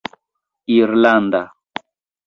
[0.77, 1.41] irlanda